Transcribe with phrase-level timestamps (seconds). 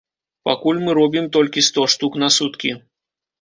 [0.47, 2.73] Пакуль мы робім толькі сто штук на суткі.